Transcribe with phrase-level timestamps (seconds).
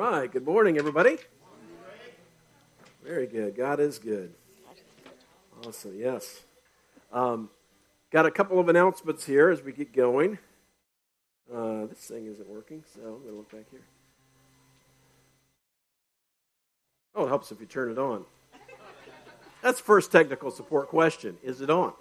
[0.00, 0.32] right.
[0.32, 1.18] Good morning, everybody.
[3.04, 3.54] Very good.
[3.54, 4.32] God is good.
[5.66, 5.94] Awesome.
[5.94, 6.40] Yes.
[7.12, 7.50] Um,
[8.10, 10.38] got a couple of announcements here as we get going.
[11.54, 13.82] Uh, this thing isn't working, so I'm going to look back here.
[17.14, 18.24] Oh, it helps if you turn it on.
[19.60, 21.36] That's first technical support question.
[21.42, 21.92] Is it on?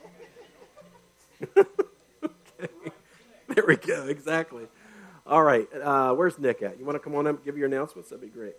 [1.57, 2.69] okay.
[3.49, 4.05] There we go.
[4.07, 4.67] Exactly.
[5.29, 5.67] All right.
[5.71, 6.79] Uh, where's Nick at?
[6.79, 8.09] You want to come on up and give your announcements?
[8.09, 8.55] That'd be great.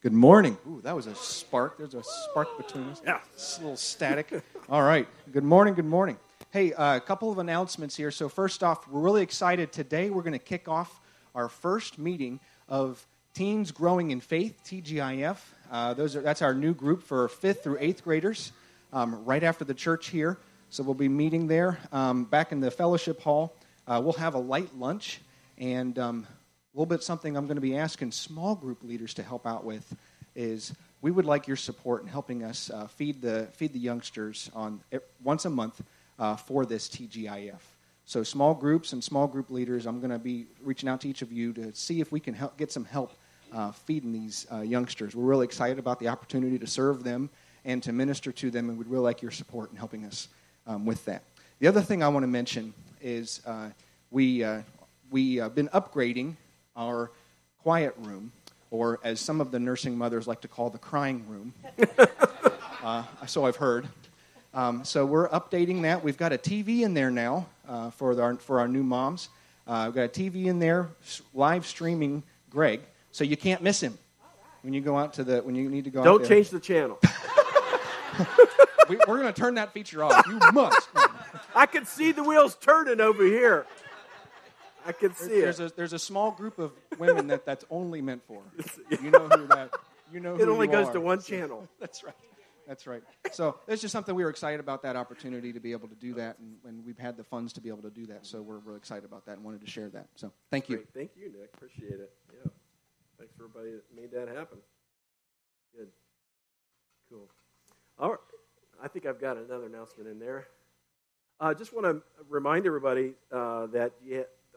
[0.00, 0.56] Good morning.
[0.68, 1.78] Ooh, that was a spark.
[1.78, 3.02] There's a spark between us.
[3.04, 3.18] Yeah.
[3.34, 4.32] It's a little static.
[4.68, 5.08] All right.
[5.32, 5.74] Good morning.
[5.74, 6.16] Good morning.
[6.52, 8.12] Hey, uh, a couple of announcements here.
[8.12, 9.72] So, first off, we're really excited.
[9.72, 11.00] Today, we're going to kick off
[11.34, 15.38] our first meeting of Teens Growing in Faith, TGIF.
[15.72, 18.52] Uh, those are, that's our new group for fifth through eighth graders,
[18.92, 20.38] um, right after the church here.
[20.70, 23.56] So, we'll be meeting there um, back in the fellowship hall.
[23.88, 25.18] Uh, we'll have a light lunch
[25.56, 29.22] and um, a little bit something I'm going to be asking small group leaders to
[29.22, 29.96] help out with
[30.36, 34.50] is we would like your support in helping us uh, feed the feed the youngsters
[34.54, 34.82] on
[35.24, 35.80] once a month
[36.18, 37.60] uh, for this TGIF.
[38.04, 41.22] So small groups and small group leaders, I'm going to be reaching out to each
[41.22, 43.14] of you to see if we can help get some help
[43.54, 45.16] uh, feeding these uh, youngsters.
[45.16, 47.30] We're really excited about the opportunity to serve them
[47.64, 50.28] and to minister to them, and we'd really like your support in helping us
[50.66, 51.22] um, with that.
[51.58, 53.70] The other thing I want to mention is uh,
[54.10, 54.62] we uh,
[55.10, 56.36] we have been upgrading
[56.76, 57.10] our
[57.62, 58.32] quiet room,
[58.70, 61.54] or as some of the nursing mothers like to call the crying room.
[62.82, 63.88] uh, so I've heard.
[64.54, 66.02] Um, so we're updating that.
[66.02, 69.28] We've got a TV in there now uh, for our for our new moms.
[69.66, 70.88] Uh, we've got a TV in there,
[71.34, 72.80] live streaming Greg,
[73.12, 73.98] so you can't miss him
[74.62, 76.00] when you go out to the when you need to go.
[76.00, 76.98] Out Don't change the channel.
[78.88, 80.26] we, are going to turn that feature off.
[80.26, 80.88] You must.
[81.58, 83.66] I can see the wheels turning over here.
[84.86, 85.72] I can see there's it.
[85.72, 86.70] A, there's a small group of
[87.00, 88.42] women that that's only meant for.
[89.02, 89.70] You know who that.
[90.12, 90.36] You know.
[90.36, 90.92] it only goes are.
[90.92, 91.68] to one channel.
[91.80, 92.14] that's right.
[92.68, 93.02] That's right.
[93.32, 96.14] So it's just something we were excited about that opportunity to be able to do
[96.14, 98.24] that, and, and, we've had the funds to be able to do that.
[98.24, 100.06] So we're really excited about that and wanted to share that.
[100.14, 100.76] So thank you.
[100.76, 100.94] Great.
[100.94, 101.50] Thank you, Nick.
[101.54, 102.12] Appreciate it.
[102.32, 102.50] Yeah.
[103.18, 104.58] Thanks for everybody that made that happen.
[105.76, 105.88] Good.
[107.10, 107.28] Cool.
[107.98, 108.18] All right.
[108.82, 110.46] I think I've got another announcement in there.
[111.40, 113.92] I uh, just want to remind everybody uh, that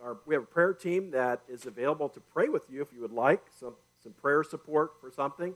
[0.03, 3.01] our, we have a prayer team that is available to pray with you if you
[3.01, 5.53] would like some, some prayer support for something.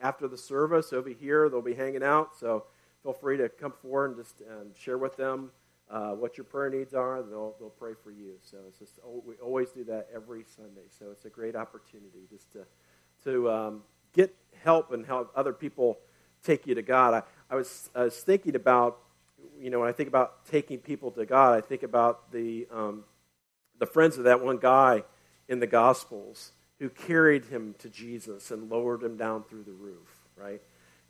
[0.00, 2.64] After the service over here, they'll be hanging out, so
[3.04, 5.52] feel free to come forward and just um, share with them
[5.88, 7.22] uh, what your prayer needs are.
[7.22, 8.32] They'll, they'll pray for you.
[8.42, 10.88] So it's just oh, we always do that every Sunday.
[10.98, 12.64] So it's a great opportunity just to
[13.22, 15.98] to um, get help and help other people
[16.42, 17.14] take you to God.
[17.14, 18.98] I, I was I was thinking about
[19.64, 23.04] you know when I think about taking people to God, I think about the um,
[23.78, 25.04] the friends of that one guy
[25.48, 30.18] in the Gospels who carried him to Jesus and lowered him down through the roof,
[30.36, 30.60] right?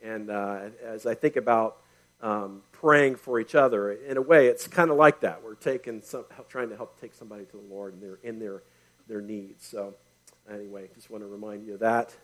[0.01, 1.79] And uh, as I think about
[2.23, 5.43] um, praying for each other, in a way, it's kind of like that.
[5.43, 8.63] We're taking some, trying to help take somebody to the Lord and they're in their
[9.09, 9.67] their needs.
[9.67, 9.95] So,
[10.49, 12.15] anyway, just want to remind you of that.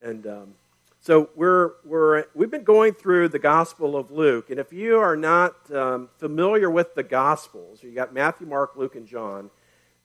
[0.00, 0.54] And um,
[1.00, 5.16] so we're we're we've been going through the Gospel of Luke, and if you are
[5.16, 9.50] not um, familiar with the Gospels, you got Matthew, Mark, Luke, and John,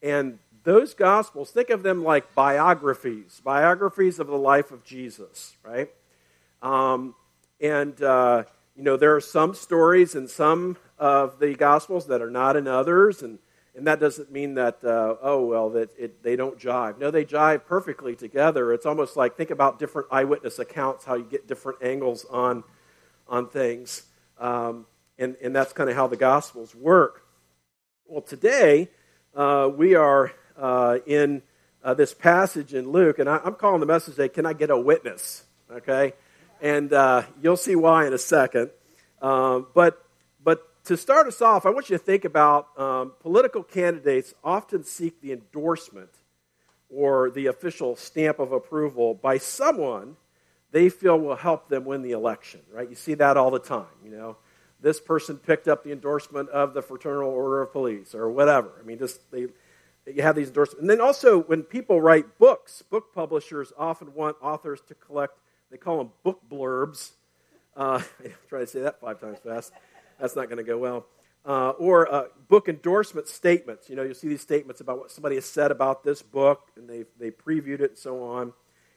[0.01, 5.89] and those Gospels, think of them like biographies, biographies of the life of Jesus, right?
[6.61, 7.15] Um,
[7.59, 8.43] and uh,
[8.75, 12.67] you know there are some stories in some of the Gospels that are not in
[12.67, 13.39] others, and
[13.75, 16.99] and that doesn't mean that, uh, oh, well, that it, they don't jive.
[16.99, 18.71] No, they jive perfectly together.
[18.71, 22.63] It's almost like think about different eyewitness accounts, how you get different angles on,
[23.27, 24.03] on things.
[24.37, 24.85] Um,
[25.17, 27.25] and, and that's kind of how the Gospels work.
[28.05, 28.89] Well, today
[29.35, 31.41] uh, we are uh, in
[31.83, 34.69] uh, this passage in Luke, and I, am calling the message today, Can I Get
[34.69, 35.45] a Witness?
[35.71, 36.13] Okay?
[36.61, 38.69] And uh, you'll see why in a second.
[39.19, 40.02] Um, but
[40.85, 45.21] to start us off, I want you to think about um, political candidates often seek
[45.21, 46.09] the endorsement
[46.89, 50.17] or the official stamp of approval by someone
[50.71, 52.89] they feel will help them win the election, right?
[52.89, 54.37] You see that all the time, you know.
[54.81, 58.71] This person picked up the endorsement of the Fraternal Order of Police or whatever.
[58.79, 59.47] I mean, just they,
[60.07, 60.81] you have these endorsements.
[60.81, 65.37] And then also, when people write books, book publishers often want authors to collect,
[65.71, 67.11] they call them book blurbs.
[67.77, 69.71] Uh, I try to say that five times fast.
[70.19, 71.05] That's not going to go well.
[71.45, 73.89] Uh, or uh, book endorsement statements.
[73.89, 76.89] You know, you'll see these statements about what somebody has said about this book, and
[76.89, 78.53] they they previewed it and so on,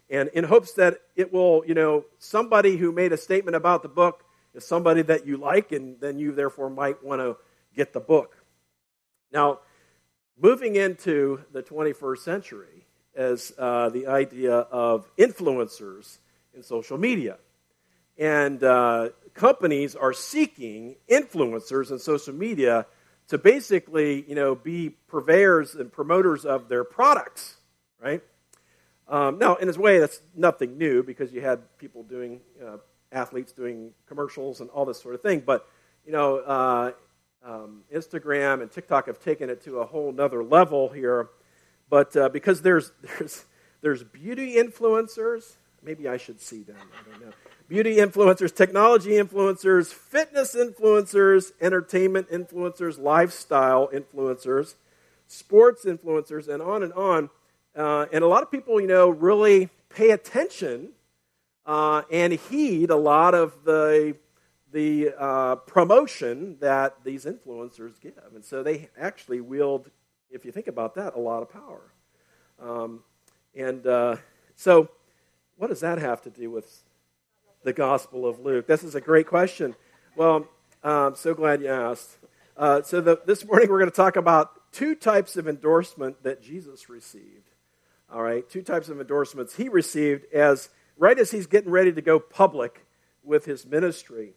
[0.08, 3.88] and in hopes that it will, you know, somebody who made a statement about the
[3.88, 4.24] book
[4.54, 7.36] is somebody that you like, and then you therefore might want to
[7.74, 8.36] get the book.
[9.32, 9.58] Now,
[10.40, 16.18] moving into the 21st century as uh, the idea of influencers
[16.54, 17.38] in social media.
[18.18, 22.86] And uh, companies are seeking influencers in social media
[23.28, 27.56] to basically, you know, be purveyors and promoters of their products,
[28.00, 28.22] right?
[29.08, 32.78] Um, now, in a way, that's nothing new because you had people doing, uh,
[33.12, 35.42] athletes doing commercials and all this sort of thing.
[35.44, 35.68] But,
[36.04, 36.92] you know, uh,
[37.44, 41.28] um, Instagram and TikTok have taken it to a whole nother level here.
[41.88, 43.44] But uh, because there's, there's,
[43.80, 45.56] there's beauty influencers,
[45.86, 47.32] maybe I should see them, I don't know.
[47.68, 54.74] Beauty influencers, technology influencers, fitness influencers, entertainment influencers, lifestyle influencers,
[55.28, 57.30] sports influencers, and on and on.
[57.74, 60.90] Uh, and a lot of people, you know, really pay attention
[61.64, 64.16] uh, and heed a lot of the
[64.72, 68.12] the uh, promotion that these influencers give.
[68.34, 69.90] And so they actually wield,
[70.30, 71.82] if you think about that, a lot of power.
[72.60, 73.00] Um,
[73.54, 74.16] and uh,
[74.54, 74.90] so,
[75.56, 76.82] what does that have to do with
[77.64, 78.66] the Gospel of Luke?
[78.66, 79.74] This is a great question.
[80.14, 80.46] Well,
[80.82, 82.18] I'm so glad you asked.
[82.56, 86.42] Uh, so, the, this morning we're going to talk about two types of endorsement that
[86.42, 87.50] Jesus received.
[88.12, 92.02] All right, two types of endorsements he received as right as he's getting ready to
[92.02, 92.84] go public
[93.24, 94.34] with his ministry.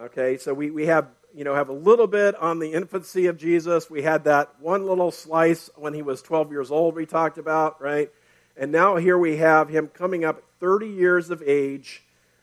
[0.00, 3.38] Okay, so we, we have you know have a little bit on the infancy of
[3.38, 3.88] Jesus.
[3.88, 7.80] We had that one little slice when he was 12 years old we talked about,
[7.80, 8.10] right?
[8.56, 12.02] And now here we have him coming up 30 years of age,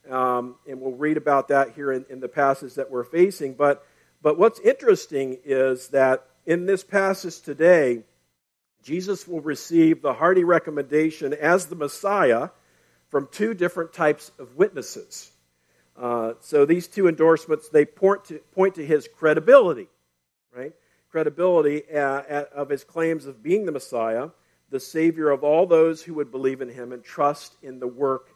[0.09, 3.53] um, and we'll read about that here in, in the passage that we're facing.
[3.53, 3.85] But
[4.21, 8.03] but what's interesting is that in this passage today,
[8.81, 12.49] Jesus will receive the hearty recommendation as the Messiah
[13.09, 15.31] from two different types of witnesses.
[15.95, 19.87] Uh, so these two endorsements they point to, point to his credibility,
[20.55, 20.73] right?
[21.11, 24.29] Credibility uh, of his claims of being the Messiah,
[24.73, 28.29] the Savior of all those who would believe in him and trust in the work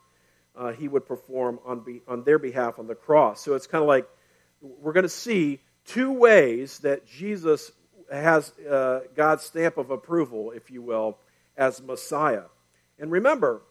[0.56, 3.42] uh, he would perform on, be, on their behalf on the cross.
[3.42, 4.08] So it's kind of like
[4.62, 7.72] we're going to see two ways that Jesus
[8.12, 11.18] has uh, God's stamp of approval, if you will,
[11.58, 12.44] as Messiah.
[13.00, 13.64] And remember,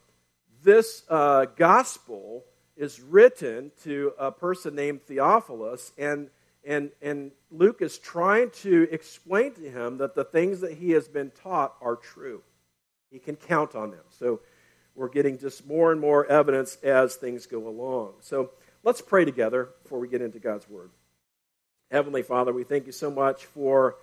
[0.65, 2.45] this uh, gospel
[2.77, 6.31] is written to a person named Theophilus, and,
[6.65, 11.07] and, and Luke is trying to explain to him that the things that he has
[11.07, 12.43] been taught are true.
[13.11, 14.05] He can count on them.
[14.11, 14.41] So
[14.95, 18.15] we're getting just more and more evidence as things go along.
[18.21, 18.51] So
[18.83, 20.91] let's pray together before we get into God's Word.
[21.91, 23.97] Heavenly Father, we thank you so much for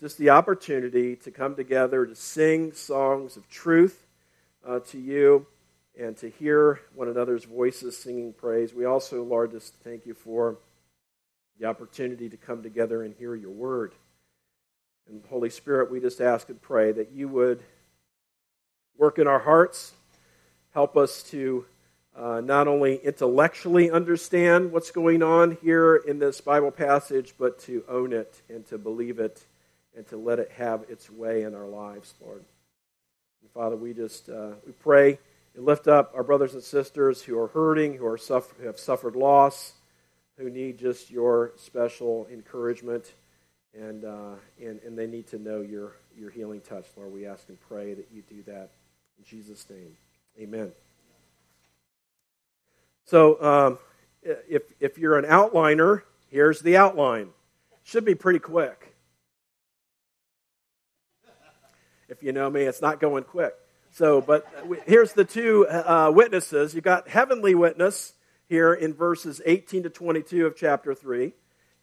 [0.00, 4.06] just the opportunity to come together to sing songs of truth
[4.66, 5.46] uh, to you
[5.98, 8.74] and to hear one another's voices singing praise.
[8.74, 10.58] We also, Lord, just thank you for
[11.58, 13.94] the opportunity to come together and hear your word.
[15.08, 17.62] And Holy Spirit, we just ask and pray that you would
[18.96, 19.92] work in our hearts,
[20.72, 21.64] help us to
[22.16, 27.84] uh, not only intellectually understand what's going on here in this Bible passage, but to
[27.88, 29.42] own it and to believe it
[29.96, 32.44] and to let it have its way in our lives, Lord.
[33.42, 35.18] And Father, we just uh, we pray
[35.54, 38.78] and lift up our brothers and sisters who are hurting, who are suffer, who have
[38.78, 39.72] suffered loss,
[40.38, 43.12] who need just your special encouragement,
[43.74, 47.12] and, uh, and, and they need to know your, your healing touch, Lord.
[47.12, 48.70] We ask and pray that you do that.
[49.20, 49.96] In Jesus' name,
[50.40, 50.72] amen.
[53.04, 53.78] So, um,
[54.22, 57.28] if, if you're an outliner, here's the outline.
[57.84, 58.94] Should be pretty quick.
[62.08, 63.52] If you know me, it's not going quick.
[63.92, 64.46] So, but
[64.86, 66.74] here's the two uh, witnesses.
[66.74, 68.14] You got heavenly witness
[68.48, 71.34] here in verses 18 to 22 of chapter 3.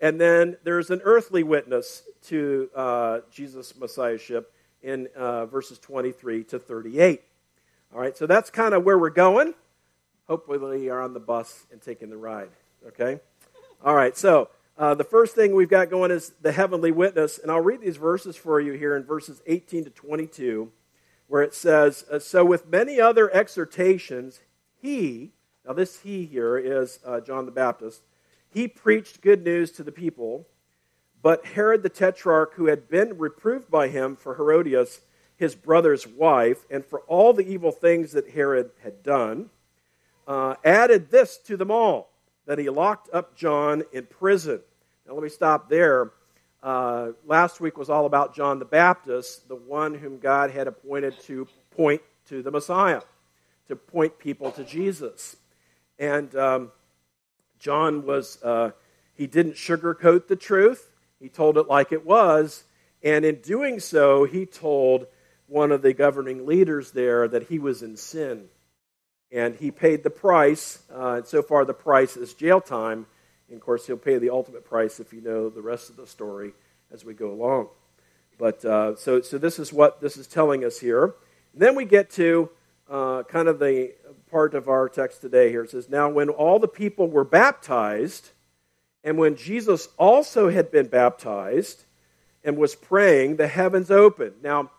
[0.02, 6.60] And then there's an earthly witness to uh, Jesus' messiahship in uh, verses 23 to
[6.60, 7.22] 38.
[7.94, 9.54] All right, so that's kind of where we're going.
[10.28, 12.50] Hopefully, you're on the bus and taking the ride.
[12.88, 13.20] Okay?
[13.84, 17.40] All right, so uh, the first thing we've got going is the heavenly witness.
[17.40, 20.72] And I'll read these verses for you here in verses 18 to 22
[21.28, 24.40] where it says, uh, So with many other exhortations,
[24.82, 25.32] he,
[25.66, 28.02] now this he here is uh, John the Baptist,
[28.50, 30.48] he preached good news to the people.
[31.22, 35.02] But Herod the Tetrarch, who had been reproved by him for Herodias,
[35.36, 39.50] his brother's wife, and for all the evil things that Herod had done,
[40.28, 42.10] uh, added this to them all
[42.46, 44.62] that he locked up John in prison.
[45.06, 46.12] Now, let me stop there.
[46.64, 51.20] Uh, last week was all about John the Baptist, the one whom God had appointed
[51.22, 53.02] to point to the Messiah,
[53.68, 55.36] to point people to Jesus.
[56.00, 56.72] And um,
[57.60, 58.72] John was, uh,
[59.14, 62.64] he didn't sugarcoat the truth, he told it like it was.
[63.04, 65.08] And in doing so, he told
[65.48, 68.46] one of the governing leaders there that he was in sin.
[69.32, 70.80] And he paid the price.
[70.94, 73.06] Uh, and so far, the price is jail time.
[73.50, 76.08] And of course, he'll pay the ultimate price if you know the rest of the
[76.08, 76.54] story
[76.92, 77.70] as we go along.
[78.38, 81.16] But uh, so, so this is what this is telling us here.
[81.54, 82.50] And then we get to
[82.90, 83.94] uh, kind of the
[84.30, 85.64] part of our text today here.
[85.64, 88.32] It says, Now, when all the people were baptized,
[89.08, 91.86] and when Jesus also had been baptized
[92.44, 94.34] and was praying, the heavens opened.
[94.44, 94.70] Now,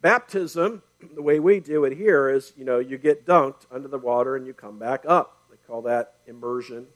[0.00, 3.98] baptism, the way we do it here is, you know, you get dunked under the
[3.98, 5.38] water and you come back up.
[5.50, 6.86] They call that immersion,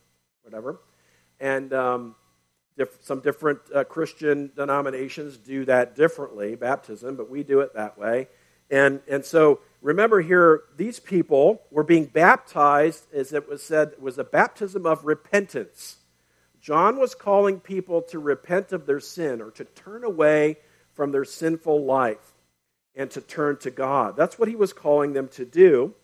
[0.43, 0.79] whatever.
[1.41, 2.15] And um,
[2.77, 7.99] diff- some different uh, Christian denominations do that differently, baptism, but we do it that
[7.99, 8.29] way.
[8.71, 14.01] And, and so remember here, these people were being baptized, as it was said, it
[14.01, 15.97] was a baptism of repentance.
[16.61, 20.57] John was calling people to repent of their sin or to turn away
[20.95, 22.35] from their sinful life
[22.97, 24.17] and to turn to God.
[24.17, 25.95] That's what he was calling them to do.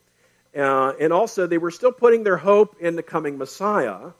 [0.56, 4.12] Uh, and also, they were still putting their hope in the coming Messiah,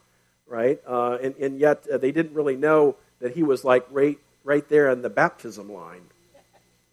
[0.47, 0.81] right?
[0.87, 4.69] Uh, and, and, yet, uh, they didn't really know that he was like right, right
[4.69, 6.03] there in the baptism line.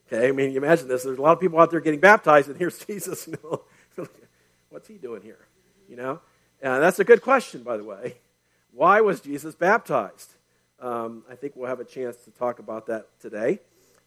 [0.08, 1.04] Okay, I mean, you imagine this.
[1.04, 3.28] There's a lot of people out there getting baptized, and here's Jesus.
[4.70, 5.40] What's he doing here?
[5.90, 6.20] You know?
[6.62, 8.16] And that's a good question, by the way.
[8.74, 10.36] Why was Jesus baptized?
[10.80, 13.60] Um, I think we'll have a chance to talk about that today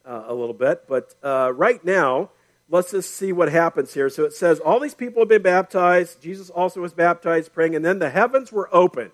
[0.05, 0.89] uh, a little bit.
[0.89, 2.31] But uh, right now,
[2.69, 4.09] let's just see what happens here.
[4.09, 6.23] So it says, All these people have been baptized.
[6.23, 9.13] Jesus also was baptized, praying, and then the heavens were opened.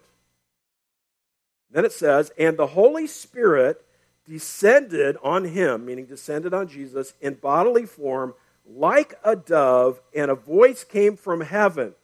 [1.71, 3.85] Then it says, And the Holy Spirit
[4.27, 8.35] descended on him, meaning descended on Jesus, in bodily form
[8.67, 11.95] like a dove, and a voice came from heaven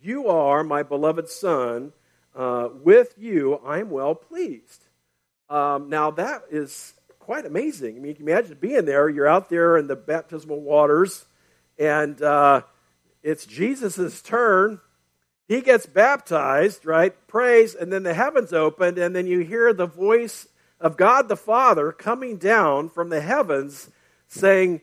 [0.00, 1.92] You are my beloved Son.
[2.34, 4.84] Uh, with you I am well pleased.
[5.48, 7.96] Um, now, that is quite amazing.
[7.96, 9.08] I mean, you can imagine being there.
[9.08, 11.26] You're out there in the baptismal waters,
[11.78, 12.62] and uh,
[13.22, 14.80] it's Jesus' turn.
[15.46, 17.14] He gets baptized, right?
[17.26, 20.48] Prays, and then the heavens opened, and then you hear the voice
[20.80, 23.90] of God the Father coming down from the heavens
[24.28, 24.80] saying,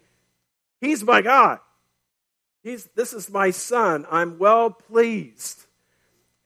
[0.80, 1.60] He's my God.
[2.64, 4.06] He's, this is my son.
[4.10, 5.66] I'm well pleased.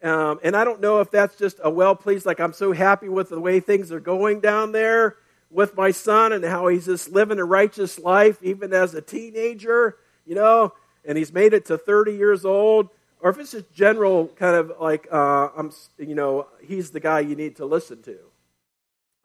[0.05, 3.09] Um, and I don't know if that's just a well pleased, like I'm so happy
[3.09, 5.15] with the way things are going down there
[5.49, 9.97] with my son and how he's just living a righteous life even as a teenager,
[10.23, 10.73] you know,
[11.05, 12.89] and he's made it to 30 years old.
[13.19, 17.21] Or if it's just general kind of like, uh, I'm, you know, he's the guy
[17.21, 18.17] you need to listen to.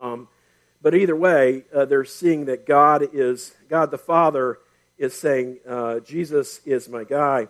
[0.00, 0.28] Um,
[0.80, 4.58] but either way, uh, they're seeing that God is, God the Father
[4.96, 7.48] is saying, uh, Jesus is my guy.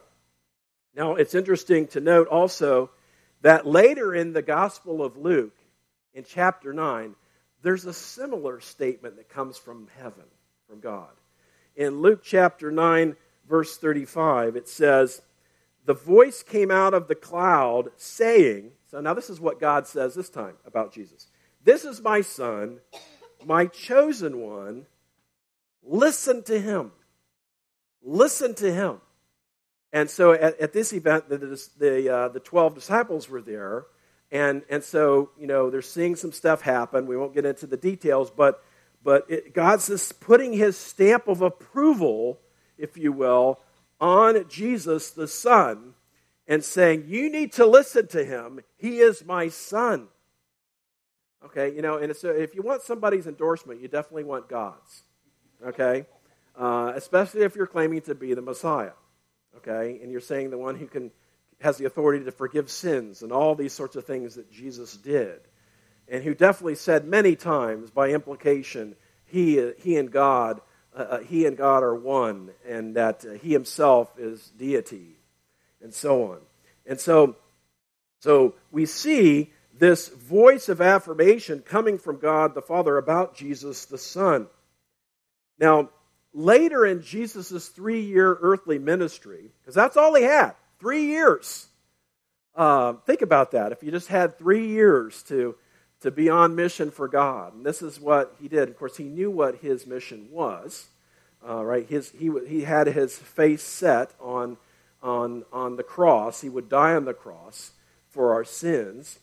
[0.96, 2.90] Now, it's interesting to note also
[3.42, 5.56] that later in the Gospel of Luke,
[6.14, 7.14] in chapter 9,
[7.62, 10.24] there's a similar statement that comes from heaven,
[10.68, 11.10] from God.
[11.76, 13.16] In Luke chapter 9,
[13.48, 15.22] verse 35, it says,
[15.84, 20.14] The voice came out of the cloud saying, so now this is what God says
[20.14, 21.28] this time about Jesus.
[21.62, 22.80] This is my son,
[23.44, 24.86] my chosen one.
[25.82, 26.90] Listen to him.
[28.02, 29.00] Listen to him.
[29.92, 31.38] And so at, at this event, the,
[31.78, 33.86] the, uh, the 12 disciples were there.
[34.32, 37.06] And, and so, you know, they're seeing some stuff happen.
[37.06, 38.62] We won't get into the details, but,
[39.02, 42.38] but it, God's just putting his stamp of approval,
[42.78, 43.58] if you will,
[44.00, 45.94] on Jesus, the Son,
[46.46, 48.60] and saying, You need to listen to him.
[48.76, 50.08] He is my Son.
[51.44, 55.02] Okay, you know, and so if you want somebody's endorsement, you definitely want God's.
[55.66, 56.06] Okay,
[56.56, 58.92] uh, especially if you're claiming to be the Messiah.
[59.56, 61.10] Okay, and you're saying the one who can
[61.60, 65.40] has the authority to forgive sins and all these sorts of things that Jesus did,
[66.08, 70.60] and who definitely said many times by implication, he he and God.
[70.96, 75.16] Uh, uh he and God are one, and that uh, He Himself is deity,
[75.80, 76.38] and so on.
[76.84, 77.36] And so,
[78.18, 83.98] so we see this voice of affirmation coming from God the Father about Jesus the
[83.98, 84.46] Son.
[85.58, 85.90] Now,
[86.32, 91.66] later in Jesus' three year earthly ministry, because that's all he had three years.
[92.54, 93.72] Uh, think about that.
[93.72, 95.56] If you just had three years to,
[96.00, 98.68] to be on mission for God, and this is what he did.
[98.68, 100.86] Of course, he knew what his mission was.
[101.46, 101.88] Uh, right?
[101.88, 104.58] His, he, he had his face set on,
[105.02, 106.42] on, on the cross.
[106.42, 107.70] He would die on the cross
[108.10, 109.20] for our sins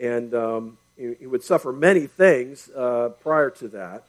[0.00, 4.04] and um, he, he, would suffer many things uh, prior to that.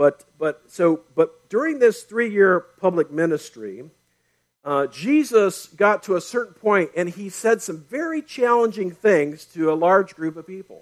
[0.00, 3.84] But but so but during this three year public ministry,
[4.64, 9.70] uh, Jesus got to a certain point and he said some very challenging things to
[9.70, 10.80] a large group of people,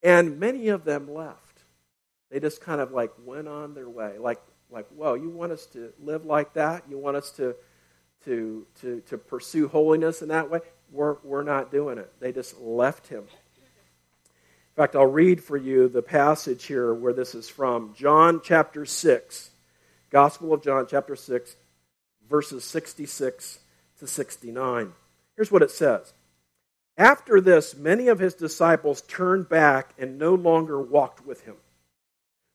[0.00, 1.64] and many of them left.
[2.30, 4.16] They just kind of like went on their way.
[4.16, 6.84] Like, like, whoa, you want us to live like that?
[6.88, 7.56] You want us to,
[8.26, 10.60] to, to, to pursue holiness in that way?
[10.92, 12.12] We're, we're not doing it.
[12.20, 13.24] They just left him.
[14.72, 18.86] In fact, I'll read for you the passage here where this is from John chapter
[18.86, 19.50] 6,
[20.08, 21.56] Gospel of John chapter 6,
[22.26, 23.58] verses 66
[23.98, 24.94] to 69.
[25.36, 26.14] Here's what it says
[26.96, 31.56] After this, many of his disciples turned back and no longer walked with him.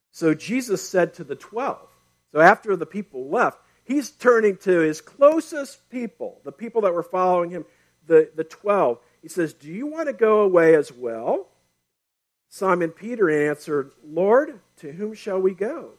[0.10, 1.88] So Jesus said to the twelve,
[2.32, 7.04] so after the people left, he's turning to his closest people, the people that were
[7.04, 7.66] following him,
[8.08, 8.98] the, the twelve.
[9.22, 11.50] He says, Do you want to go away as well?
[12.58, 15.92] Simon Peter answered, Lord, to whom shall we go?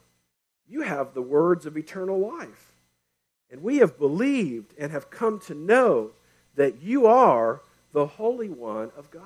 [0.69, 2.73] You have the words of eternal life.
[3.49, 6.11] And we have believed and have come to know
[6.57, 7.63] that you are
[7.93, 9.23] the Holy One of God.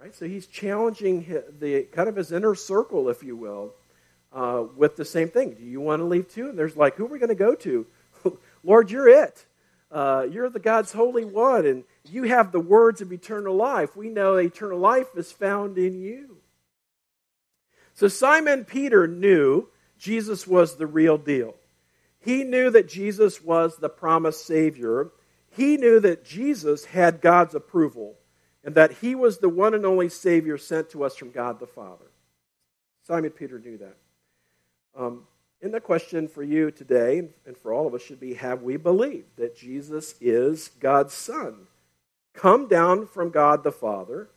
[0.00, 0.14] Right?
[0.14, 1.26] So he's challenging
[1.58, 3.72] the kind of his inner circle, if you will,
[4.32, 5.54] uh, with the same thing.
[5.54, 6.50] Do you want to leave too?
[6.50, 7.84] And there's like, who are we going to go to?
[8.62, 9.44] Lord, you're it.
[9.90, 13.96] Uh, you're the God's Holy One, and you have the words of eternal life.
[13.96, 16.38] We know eternal life is found in you.
[17.94, 19.68] So Simon Peter knew
[19.98, 21.54] Jesus was the real deal.
[22.18, 25.12] He knew that Jesus was the promised Savior.
[25.50, 28.16] He knew that Jesus had God's approval
[28.64, 31.66] and that he was the one and only Savior sent to us from God the
[31.66, 32.06] Father.
[33.06, 33.96] Simon Peter knew that.
[34.96, 35.24] Um,
[35.62, 38.76] and the question for you today and for all of us should be Have we
[38.76, 41.66] believed that Jesus is God's Son,
[42.34, 44.28] come down from God the Father,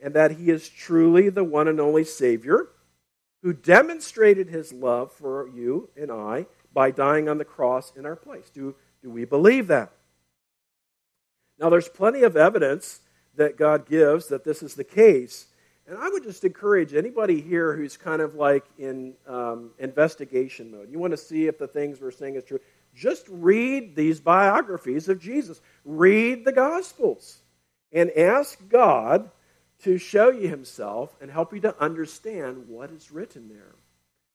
[0.00, 2.68] and that he is truly the one and only Savior
[3.42, 8.16] who demonstrated his love for you and I by dying on the cross in our
[8.16, 8.50] place?
[8.50, 9.92] Do, do we believe that?
[11.58, 13.00] Now, there's plenty of evidence
[13.36, 15.46] that God gives that this is the case.
[15.86, 20.90] And I would just encourage anybody here who's kind of like in um, investigation mode.
[20.90, 22.58] You want to see if the things we're saying is true.
[22.94, 25.60] Just read these biographies of Jesus.
[25.84, 27.38] Read the Gospels
[27.96, 29.30] and ask God
[29.82, 33.74] to show you Himself and help you to understand what is written there.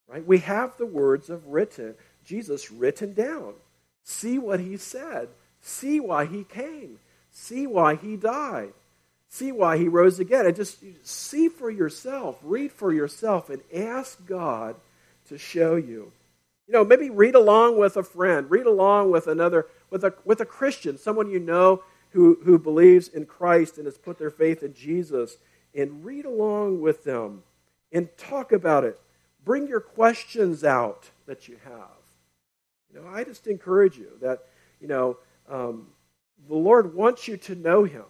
[0.08, 0.26] Right?
[0.26, 1.96] We have the words of written
[2.26, 3.54] Jesus written down.
[4.04, 5.30] See what He said.
[5.62, 7.00] See why He came.
[7.32, 8.74] See why He died
[9.32, 10.46] see why he rose again.
[10.46, 14.76] And just see for yourself, read for yourself, and ask God
[15.30, 16.12] to show you.
[16.68, 20.42] You know, maybe read along with a friend, read along with another, with a, with
[20.42, 24.64] a Christian, someone you know who, who believes in Christ and has put their faith
[24.64, 25.38] in Jesus,
[25.74, 27.44] and read along with them
[27.92, 29.00] and talk about it.
[29.44, 31.88] Bring your questions out that you have.
[32.94, 34.40] You know, I just encourage you that,
[34.82, 35.18] you know,
[35.50, 35.88] um,
[36.48, 38.06] the Lord wants you to know Him.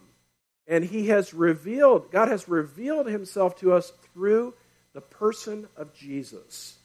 [0.66, 4.54] And he has revealed, God has revealed himself to us through
[4.94, 6.76] the person of Jesus.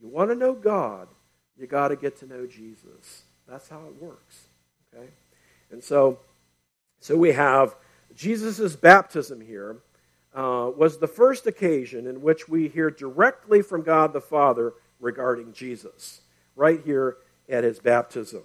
[0.00, 1.08] You want to know God,
[1.56, 3.22] you got to get to know Jesus.
[3.48, 4.46] That's how it works.
[4.94, 5.08] Okay?
[5.70, 6.20] And so,
[7.00, 7.74] so we have
[8.14, 9.76] Jesus' baptism here
[10.34, 15.52] uh, was the first occasion in which we hear directly from God the Father regarding
[15.52, 16.20] Jesus,
[16.56, 17.16] right here
[17.48, 18.42] at his baptism.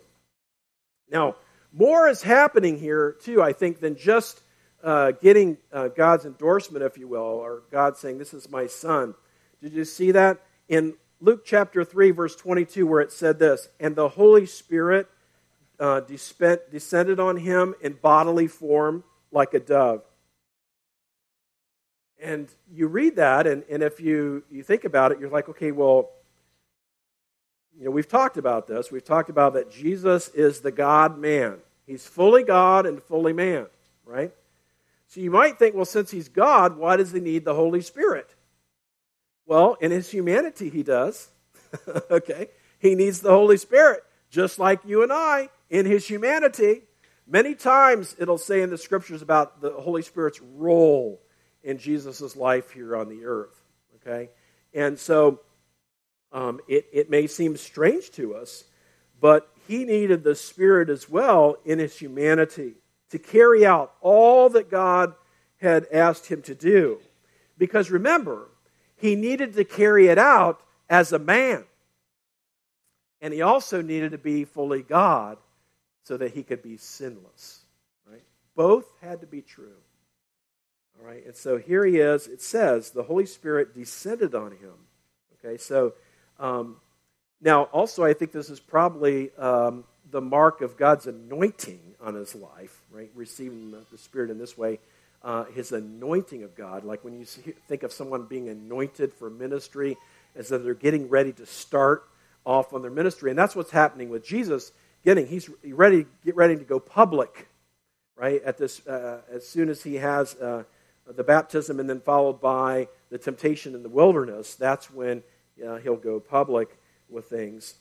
[1.12, 1.36] Now,
[1.72, 4.42] more is happening here, too, I think, than just
[4.84, 9.16] uh, getting uh, God's endorsement, if you will, or God saying, This is my son.
[9.62, 10.42] Did you see that?
[10.70, 15.08] In Luke chapter 3, verse 22, where it said this, And the Holy Spirit
[15.80, 20.04] uh, descended on him in bodily form like a dove.
[22.22, 25.72] And you read that, and, and if you, you think about it, you're like, okay,
[25.72, 26.12] well,
[27.78, 28.92] you know, we've talked about this.
[28.92, 31.58] We've talked about that Jesus is the God man.
[31.86, 33.66] He's fully God and fully man,
[34.06, 34.32] right?
[35.08, 38.34] So you might think, well, since he's God, why does he need the Holy Spirit?
[39.46, 41.30] Well, in his humanity, he does.
[42.12, 42.48] okay?
[42.80, 46.84] He needs the Holy Spirit, just like you and I in his humanity.
[47.26, 51.20] Many times it'll say in the scriptures about the Holy Spirit's role
[51.64, 53.60] in Jesus' life here on the earth.
[53.96, 54.30] Okay?
[54.72, 55.42] And so
[56.32, 58.66] um, it, it may seem strange to us,
[59.20, 62.76] but he needed the Spirit as well in his humanity
[63.10, 65.16] to carry out all that God
[65.60, 67.00] had asked him to do.
[67.58, 68.50] Because remember,
[68.96, 71.64] he needed to carry it out as a man.
[73.22, 75.38] And he also needed to be fully God
[76.04, 77.62] so that he could be sinless.
[78.10, 78.24] Right?
[78.56, 79.78] Both had to be true.
[81.00, 82.28] All right, and so here he is.
[82.28, 84.74] It says the Holy Spirit descended on him.
[85.44, 85.94] Okay, so
[86.40, 86.78] um,
[87.42, 92.36] now also I think this is probably um, the mark of God's anointing on his
[92.36, 93.10] life, right?
[93.16, 94.80] Receiving the, Spirit in this way.
[95.24, 96.84] uh, his anointing of God.
[96.84, 99.98] Like when you see, think of someone being anointed for ministry,
[100.36, 102.04] as though they're getting ready to start
[102.46, 103.30] off on their ministry.
[103.30, 104.72] And that's what's happening with Jesus.
[105.04, 107.48] He's ready, get ready to go public,
[108.16, 108.42] right?
[108.44, 110.64] At this, uh, as soon as he has uh,
[111.08, 115.24] the baptism and then followed by the temptation in the wilderness, that's when
[115.66, 116.78] uh, he'll go public
[117.10, 117.76] with things.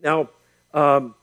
[0.00, 0.30] Now,
[0.72, 1.14] um,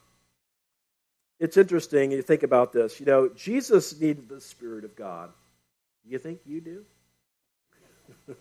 [1.40, 2.12] it's interesting.
[2.12, 3.00] You think about this.
[3.00, 5.32] You know, Jesus needed the Spirit of God.
[6.06, 6.86] You think you do?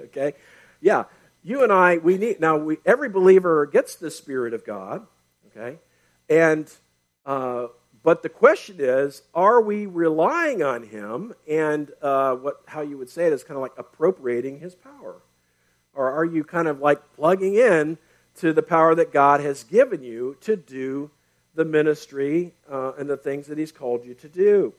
[0.00, 0.34] okay,
[0.80, 1.04] yeah.
[1.42, 2.56] You and I, we need now.
[2.56, 5.06] We, every believer gets the Spirit of God.
[5.56, 5.78] Okay,
[6.28, 6.70] and
[7.24, 7.68] uh,
[8.02, 11.34] but the question is, are we relying on Him?
[11.48, 15.22] And uh, what how you would say it is kind of like appropriating His power,
[15.94, 17.98] or are you kind of like plugging in
[18.36, 21.10] to the power that God has given you to do
[21.54, 24.74] the ministry uh, and the things that He's called you to do.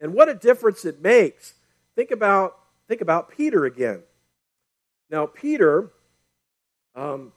[0.00, 1.54] And what a difference it makes.
[1.94, 4.02] Think about, think about Peter again.
[5.08, 5.90] Now, Peter,
[6.94, 7.32] um,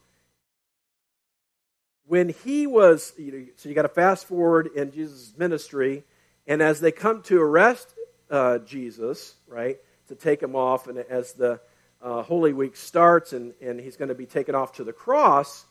[2.10, 6.04] when he was, you know, so you got to fast forward in Jesus' ministry,
[6.48, 7.94] and as they come to arrest
[8.32, 11.62] uh, Jesus, right, to take him off, and as the
[12.02, 15.66] uh, Holy Week starts and, and he's going to be taken off to the cross,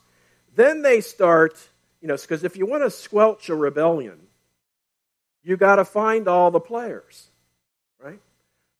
[0.55, 1.57] then they start
[2.01, 4.19] you know, because if you want to squelch a rebellion,
[5.43, 7.27] you got to find all the players,
[8.01, 8.19] right?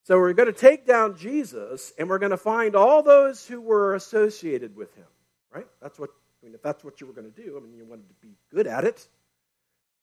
[0.04, 3.60] So we're going to take down Jesus, and we're going to find all those who
[3.60, 5.06] were associated with him,
[5.54, 5.68] right?
[5.82, 6.56] That's what I mean.
[6.56, 8.68] If that's what you were going to do, I mean, you wanted to be good
[8.68, 9.08] at it.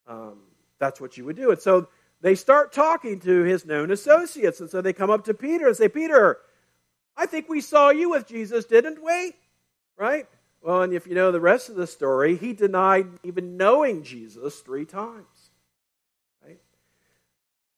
[0.07, 0.38] Um,
[0.79, 1.51] that's what you would do.
[1.51, 1.88] And so
[2.20, 5.77] they start talking to his known associates, and so they come up to Peter and
[5.77, 6.38] say, "Peter,
[7.16, 9.35] I think we saw you with Jesus, didn't we?"
[9.96, 10.27] Right?
[10.62, 14.61] Well, and if you know the rest of the story, he denied even knowing Jesus
[14.61, 15.51] three times.
[16.44, 16.61] Right?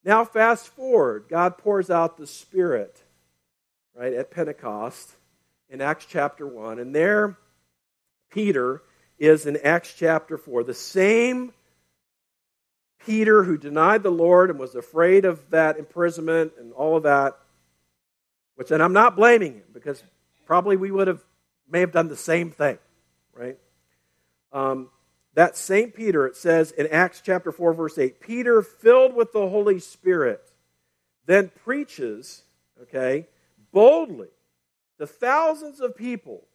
[0.04, 1.26] Now, fast forward.
[1.28, 3.02] God pours out the Spirit,
[3.94, 5.12] right, at Pentecost
[5.68, 6.78] in Acts chapter 1.
[6.78, 7.36] And there,
[8.30, 8.82] Peter
[9.18, 10.64] is in Acts chapter 4.
[10.64, 11.52] The same
[13.04, 17.38] Peter who denied the Lord and was afraid of that imprisonment and all of that,
[18.56, 20.02] which, and I'm not blaming him because
[20.46, 21.24] probably we would have
[21.70, 22.78] may have done the same thing,
[23.34, 23.58] right?
[24.52, 24.88] Um,
[25.34, 29.48] that same Peter, it says in Acts chapter 4, verse 8, Peter, filled with the
[29.48, 30.42] Holy Spirit,
[31.26, 32.42] then preaches,
[32.82, 33.28] okay,
[33.70, 34.28] boldly
[34.98, 36.47] to thousands of people.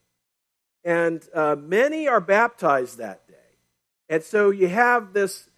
[0.83, 3.33] And uh, many are baptized that day.
[4.09, 5.49] And so you have this,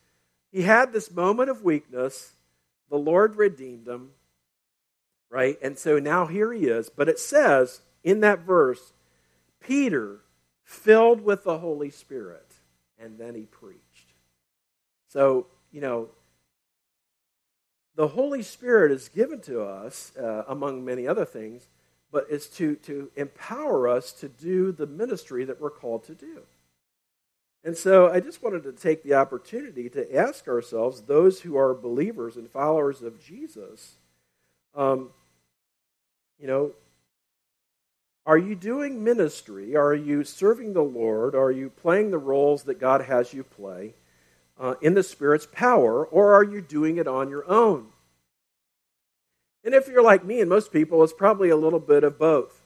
[0.52, 2.34] he had this moment of weakness.
[2.90, 4.12] The Lord redeemed him,
[5.30, 5.58] right?
[5.62, 6.90] And so now here he is.
[6.90, 8.94] But it says in that verse,
[9.60, 10.20] Peter,
[10.64, 12.54] filled with the Holy Spirit,
[13.00, 14.14] and then he preached.
[15.08, 16.10] So, you know,
[17.96, 21.68] the Holy Spirit is given to us, uh, among many other things,
[22.15, 26.43] but it's to, to empower us to do the ministry that we're called to do.
[27.65, 31.73] And so I just wanted to take the opportunity to ask ourselves, those who are
[31.73, 33.95] believers and followers of Jesus,
[34.75, 35.10] um,
[36.39, 36.71] you know,
[38.25, 39.75] are you doing ministry?
[39.75, 41.36] Are you serving the Lord?
[41.36, 43.93] Are you playing the roles that God has you play
[44.58, 46.06] uh, in the Spirit's power?
[46.06, 47.88] Or are you doing it on your own?
[49.65, 52.62] And if you're like me and most people, it's probably a little bit of both.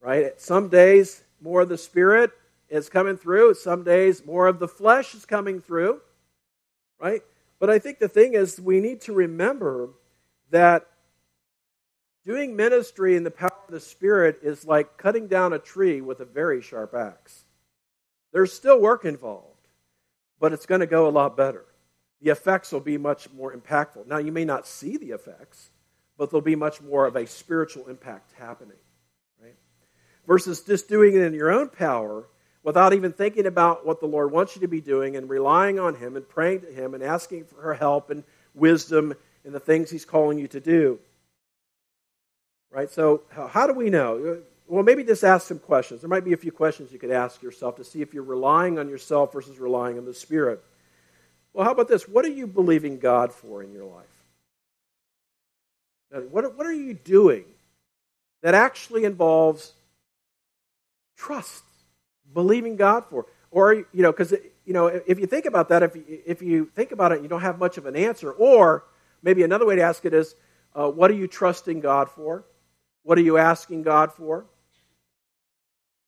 [0.00, 0.40] Right?
[0.40, 2.30] Some days, more of the Spirit
[2.70, 3.54] is coming through.
[3.54, 6.00] Some days, more of the flesh is coming through.
[6.98, 7.22] Right?
[7.58, 9.90] But I think the thing is, we need to remember
[10.50, 10.86] that
[12.24, 16.20] Doing ministry in the power of the Spirit is like cutting down a tree with
[16.20, 17.44] a very sharp axe.
[18.32, 19.66] There's still work involved,
[20.38, 21.64] but it's going to go a lot better.
[22.22, 24.06] The effects will be much more impactful.
[24.06, 25.70] Now, you may not see the effects,
[26.16, 28.76] but there'll be much more of a spiritual impact happening.
[29.42, 29.56] Right?
[30.26, 32.24] Versus just doing it in your own power
[32.62, 35.96] without even thinking about what the Lord wants you to be doing and relying on
[35.96, 38.22] Him and praying to Him and asking for her help and
[38.54, 41.00] wisdom in the things He's calling you to do.
[42.70, 42.88] Right?
[42.88, 44.42] So, how do we know?
[44.68, 46.02] Well, maybe just ask some questions.
[46.02, 48.78] There might be a few questions you could ask yourself to see if you're relying
[48.78, 50.62] on yourself versus relying on the Spirit.
[51.52, 52.08] Well, how about this?
[52.08, 54.06] What are you believing God for in your life?
[56.30, 57.44] What, what are you doing
[58.42, 59.72] that actually involves
[61.16, 61.64] trust,
[62.32, 63.26] believing God for?
[63.50, 64.32] Or, you know, because,
[64.64, 67.28] you know, if you think about that, if you, if you think about it, you
[67.28, 68.30] don't have much of an answer.
[68.32, 68.84] Or
[69.22, 70.34] maybe another way to ask it is,
[70.74, 72.44] uh, what are you trusting God for?
[73.02, 74.46] What are you asking God for?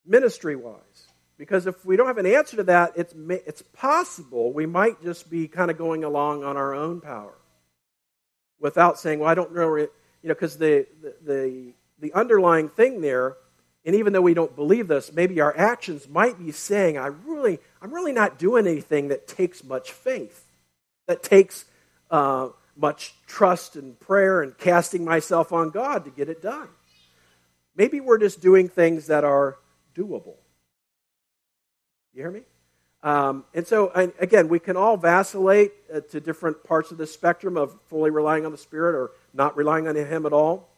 [0.05, 0.79] Ministry wise.
[1.37, 5.29] Because if we don't have an answer to that, it's, it's possible we might just
[5.29, 7.35] be kind of going along on our own power.
[8.59, 9.89] without saying, well, I don't know, you
[10.23, 10.87] know, because the,
[11.23, 13.35] the, the, underlying thing there,
[13.85, 17.59] and even though we don't believe this, maybe our actions might be saying, I really,
[17.81, 20.45] I'm really not doing anything that takes much faith,
[21.07, 21.65] that takes
[22.09, 26.69] uh, much trust and prayer and casting myself on God to get it done.
[27.75, 29.57] Maybe we're just doing things that are
[29.93, 30.35] doable.
[32.15, 32.43] You hear me?
[33.03, 37.57] Um, and so, again, we can all vacillate uh, to different parts of the spectrum
[37.57, 40.69] of fully relying on the Spirit or not relying on Him at all.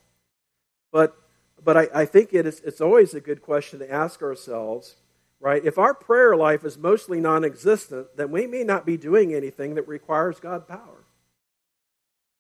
[0.92, 1.16] But,
[1.64, 4.96] but I, I think it is, it's always a good question to ask ourselves,
[5.40, 5.64] right?
[5.64, 9.76] If our prayer life is mostly non existent, then we may not be doing anything
[9.76, 11.06] that requires God power.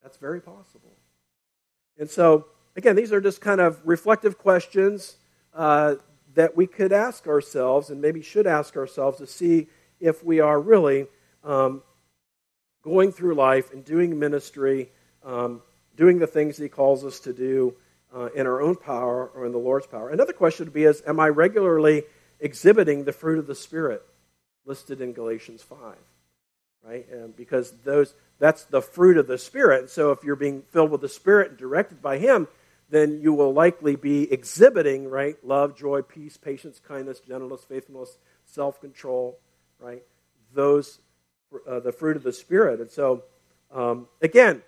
[0.01, 0.95] That's very possible.
[1.99, 5.17] And so, again, these are just kind of reflective questions
[5.53, 5.95] uh,
[6.37, 9.65] that we could ask ourselves and maybe should ask ourselves to see
[9.99, 11.07] if we are really
[11.43, 11.81] um,
[12.83, 14.91] going through life and doing ministry,
[15.25, 15.63] um,
[15.95, 17.73] doing the things He calls us to do
[18.15, 20.11] uh, in our own power or in the Lord's power.
[20.11, 22.03] Another question would be is, am I regularly
[22.39, 24.03] exhibiting the fruit of the Spirit
[24.63, 25.95] listed in Galatians 5?
[26.85, 27.09] Right?
[27.09, 29.79] And because those that's the fruit of the Spirit.
[29.81, 32.47] And So if you're being filled with the Spirit and directed by Him,
[32.89, 38.79] then you will likely be exhibiting, right, love, joy, peace, patience, kindness, gentleness, faithfulness, self
[38.79, 39.39] control,
[39.79, 40.03] right?
[40.53, 40.99] Those,
[41.67, 42.79] uh, the fruit of the Spirit.
[42.79, 43.23] And so,
[43.71, 44.61] um, again,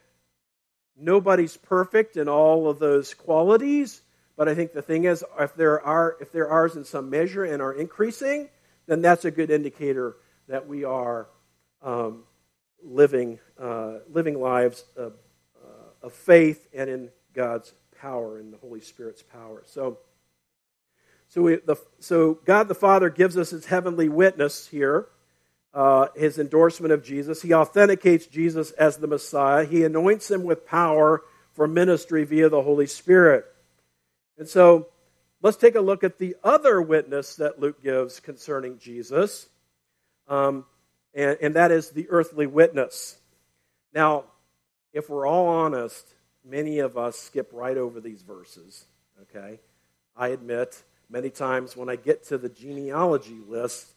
[0.97, 4.01] nobody's perfect in all of those qualities.
[4.35, 7.43] But I think the thing is, if there are if there are in some measure
[7.43, 8.49] and are increasing,
[8.87, 10.15] then that's a good indicator
[10.47, 11.27] that we are
[11.81, 12.23] um,
[12.83, 15.13] living uh, living lives of,
[15.61, 19.63] uh, of faith and in God's power, and the Holy Spirit's power.
[19.65, 19.99] So.
[21.31, 25.05] So, we, the, so God the Father gives us his heavenly witness here,
[25.75, 27.39] uh, his endorsement of Jesus.
[27.39, 29.63] He authenticates Jesus as the Messiah.
[29.63, 31.21] He anoints him with power
[31.53, 33.45] for ministry via the Holy Spirit.
[34.39, 34.87] And so
[35.41, 39.47] let's take a look at the other witness that Luke gives concerning Jesus,
[40.27, 40.65] um,
[41.13, 43.17] and, and that is the earthly witness.
[43.93, 44.23] Now,
[44.93, 46.05] if we're all honest,
[46.49, 48.85] many of us skip right over these verses,
[49.21, 49.59] okay?
[50.15, 53.93] I admit Many times when I get to the genealogy list,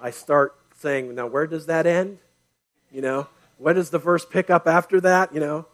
[0.00, 2.18] I start saying, now where does that end?
[2.90, 5.32] You know, where does the verse pick up after that?
[5.32, 5.66] You know,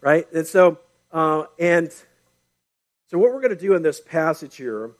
[0.00, 0.30] right?
[0.32, 0.78] And so,
[1.12, 1.92] uh, and
[3.06, 4.90] so what we're going to do in this passage here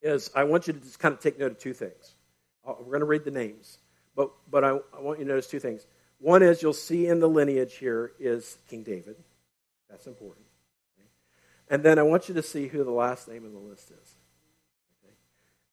[0.00, 2.14] is I want you to just kind of take note of two things.
[2.64, 3.78] Uh, we're going to read the names,
[4.14, 5.86] but, but I, I want you to notice two things.
[6.18, 9.16] One is you'll see in the lineage here is King David.
[9.92, 10.46] That's important.
[10.98, 11.06] Okay?
[11.68, 14.14] And then I want you to see who the last name in the list is.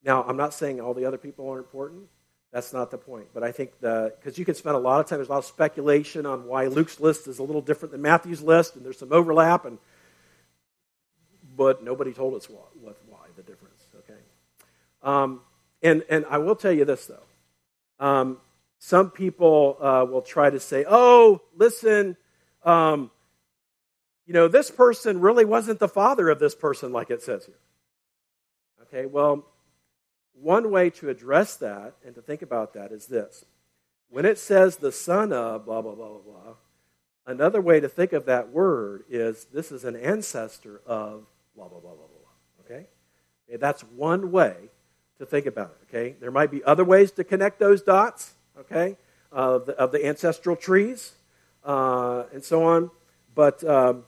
[0.03, 2.03] Now, I'm not saying all the other people aren't important.
[2.51, 3.27] That's not the point.
[3.34, 5.19] But I think the because you can spend a lot of time.
[5.19, 8.41] There's a lot of speculation on why Luke's list is a little different than Matthew's
[8.41, 9.65] list, and there's some overlap.
[9.65, 9.77] And
[11.55, 13.84] but nobody told us what, what why the difference.
[13.99, 14.19] Okay.
[15.03, 15.41] Um,
[15.84, 18.05] and and I will tell you this though.
[18.05, 18.38] Um,
[18.79, 22.17] some people uh, will try to say, "Oh, listen,
[22.63, 23.12] um,
[24.30, 27.58] you know, this person really wasn't the father of this person, like it says here."
[28.84, 29.08] Okay.
[29.08, 29.44] Well,
[30.39, 33.46] one way to address that and to think about that is this.
[34.12, 36.54] When it says the son of blah, blah, blah, blah, blah,
[37.26, 41.80] another way to think of that word is this is an ancestor of blah, blah,
[41.80, 42.65] blah, blah, blah.
[42.65, 42.86] Okay?
[43.48, 44.56] okay that's one way
[45.18, 45.89] to think about it.
[45.89, 46.15] Okay?
[46.20, 48.96] There might be other ways to connect those dots, okay,
[49.32, 51.13] of the, of the ancestral trees
[51.63, 52.92] uh, and so on.
[53.36, 54.06] But um,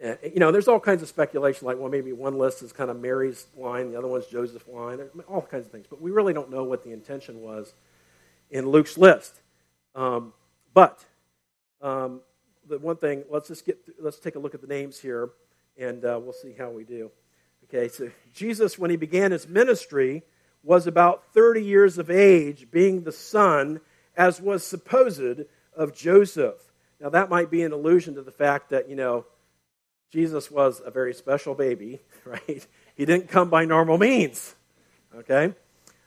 [0.00, 3.00] you know, there's all kinds of speculation, like, well, maybe one list is kind of
[3.00, 5.86] Mary's line, the other one's Joseph's line, all kinds of things.
[5.88, 7.72] But we really don't know what the intention was
[8.50, 9.40] in Luke's list.
[9.94, 10.34] Um,
[10.74, 11.02] but
[11.80, 12.20] um,
[12.68, 15.30] the one thing, let's just get, let's take a look at the names here,
[15.78, 17.10] and uh, we'll see how we do.
[17.64, 20.22] Okay, so Jesus, when he began his ministry,
[20.62, 23.80] was about 30 years of age, being the son,
[24.16, 25.42] as was supposed,
[25.74, 26.72] of Joseph.
[27.00, 29.26] Now, that might be an allusion to the fact that, you know,
[30.10, 32.66] Jesus was a very special baby, right?
[32.94, 34.54] He didn't come by normal means,
[35.14, 35.54] okay?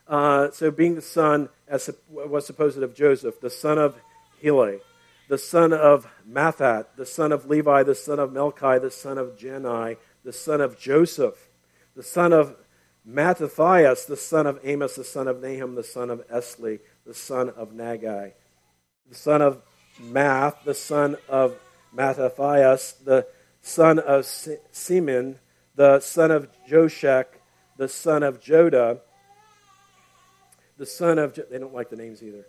[0.08, 3.96] Uh, so, being the son, as was supposed of Joseph, the son of
[4.42, 4.80] Heli,
[5.28, 9.38] the son of Matthat, the son of Levi, the son of Melchi, the son of
[9.38, 11.48] Jannai, the son of Joseph,
[11.96, 12.56] the son of
[13.06, 17.50] Mattathias, the son of Amos, the son of Nahum, the son of Esli, the son
[17.50, 18.34] of Naggai,
[19.08, 19.62] the son of
[20.00, 21.60] Math, the son of
[21.94, 23.28] Mattathias, the
[23.62, 25.36] son of Semein,
[25.76, 27.26] the son of Joshek,
[27.78, 29.00] the son of Joda,
[30.78, 32.46] the son of, they don't like the names either.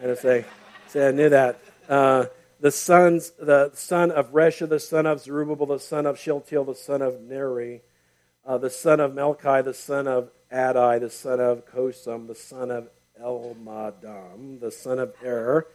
[0.00, 0.44] I just say,
[0.88, 1.60] say I knew that.
[1.88, 2.26] Uh,
[2.60, 6.74] the sons, the son of Resha, the son of Zerubbabel, the son of Shealtiel, the
[6.74, 7.82] son of Neri,
[8.46, 12.70] uh, the son of Melchi, the son of Adai, the son of Cosam, the son
[12.70, 12.88] of
[13.20, 15.66] Elmadam, the son of Er,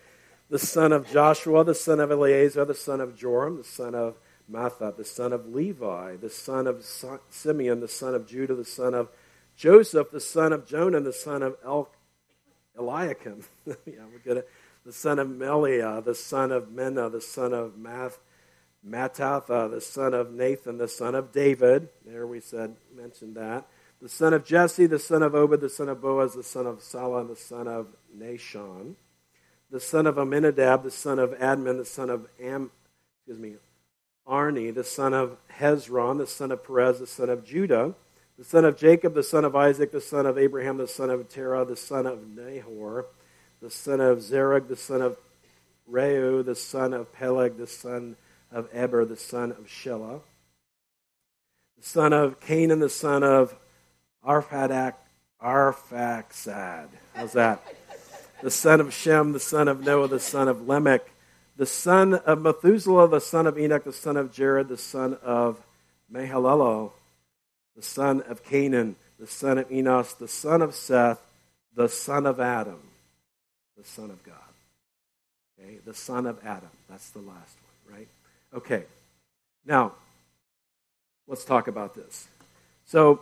[0.49, 4.15] the son of Joshua, the son of Eleazar, the son of Joram, the son of
[4.51, 6.83] Matthat, the son of Levi, the son of
[7.29, 9.09] Simeon, the son of Judah, the son of
[9.55, 11.89] Joseph, the son of Jonah, the son of El-
[12.77, 13.43] Eliakim.
[13.67, 13.75] yeah,
[14.11, 14.43] we're good.
[14.85, 18.19] The son of Melea, the son of Menna, the son of Math,
[18.87, 21.89] Mattatha, the son of Nathan, the son of David.
[22.05, 23.67] There we said, mentioned that.
[24.01, 26.81] The son of Jesse, the son of Obed, the son of Boaz, the son of
[26.81, 28.95] Sala, the son of Nahshon.
[29.69, 32.71] The son of Amminadab, the son of Admin, the son of Am,
[33.17, 33.55] excuse me,
[34.29, 37.95] Arni, the son of Hezron, the son of Perez, the son of Judah
[38.39, 41.27] the son of Jacob, the son of Isaac, the son of Abraham, the son of
[41.27, 43.05] Terah, the son of Nahor,
[43.61, 45.17] the son of Zerug, the son of
[45.91, 48.15] Reu, the son of Peleg, the son
[48.49, 50.21] of Eber, the son of Shelah,
[51.77, 53.53] the son of Cainan, the son of
[54.25, 54.93] Arphadak,
[55.43, 56.87] Arphaxad.
[57.13, 57.61] How's that?
[58.41, 61.05] The son of Shem, the son of Noah, the son of Lamech,
[61.59, 65.61] the son of Methuselah, the son of Enoch, the son of Jared, the son of
[66.09, 66.91] Mahalalel,
[67.75, 71.19] the son of Cainan, the son of Enos, the son of Seth,
[71.75, 72.79] the son of Adam,
[73.77, 74.35] the son of God.
[75.61, 76.69] Okay, the son of Adam.
[76.89, 77.57] That's the last
[77.89, 78.07] one, right?
[78.53, 78.83] Okay.
[79.65, 79.91] Now,
[81.27, 82.29] let's talk about this.
[82.85, 83.19] So,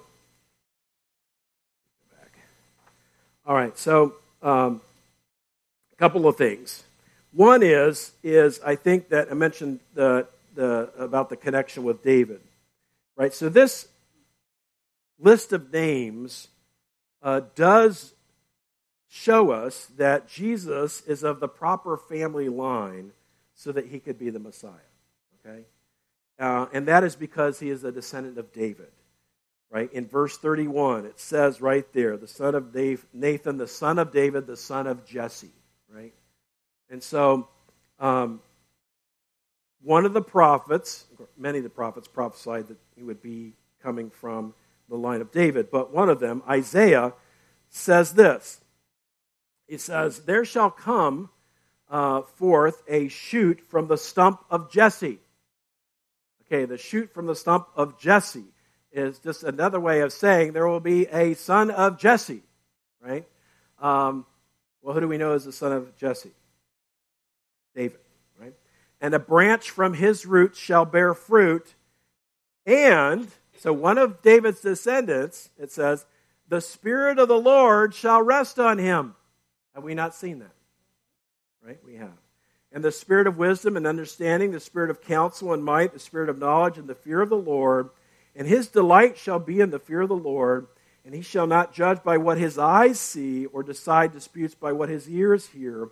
[3.47, 3.76] all right.
[3.76, 4.82] So, um,
[5.91, 6.84] a couple of things.
[7.38, 12.41] One is is I think that I mentioned the the about the connection with David,
[13.15, 13.32] right?
[13.32, 13.88] So this
[15.19, 16.47] list of names
[17.21, 18.15] uh, does
[19.08, 23.12] show us that Jesus is of the proper family line
[23.54, 24.71] so that he could be the Messiah.
[25.45, 25.62] Okay?
[26.39, 28.89] Uh, and that is because he is a descendant of David.
[29.69, 29.93] Right?
[29.93, 32.73] In verse 31, it says right there, the son of
[33.13, 35.52] Nathan, the son of David, the son of Jesse.
[36.89, 37.47] And so,
[38.00, 38.41] um,
[39.82, 41.06] one of the prophets,
[41.38, 44.54] many of the prophets prophesied that he would be coming from
[44.89, 47.13] the line of David, but one of them, Isaiah,
[47.69, 48.62] says this.
[49.67, 51.30] He says, There shall come
[51.89, 55.19] uh, forth a shoot from the stump of Jesse.
[56.45, 58.45] Okay, the shoot from the stump of Jesse
[58.91, 62.41] is just another way of saying there will be a son of Jesse,
[63.02, 63.26] right?
[63.80, 64.26] Um,
[64.82, 66.32] well, who do we know as the son of Jesse?
[67.78, 68.00] David,
[68.40, 68.56] right?
[69.00, 71.76] And a branch from his roots shall bear fruit,
[72.66, 76.06] and so one of David's descendants, it says,
[76.50, 79.16] the Spirit of the Lord shall rest on him.
[79.76, 80.54] Have we not seen that?
[81.63, 81.80] Right?
[81.86, 82.18] We have.
[82.72, 86.30] And the Spirit of wisdom and understanding, the Spirit of counsel and might, the Spirit
[86.30, 87.90] of knowledge and the fear of the Lord.
[88.36, 90.68] And his delight shall be in the fear of the Lord.
[91.06, 94.90] And he shall not judge by what his eyes see, or decide disputes by what
[94.90, 95.90] his ears hear.